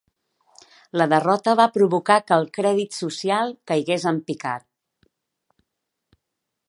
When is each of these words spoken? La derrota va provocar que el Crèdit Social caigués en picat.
La 1.01 1.05
derrota 1.11 1.53
va 1.59 1.67
provocar 1.75 2.17
que 2.31 2.39
el 2.43 2.47
Crèdit 2.57 2.97
Social 3.01 3.53
caigués 3.73 4.09
en 4.15 4.19
picat. 4.31 4.67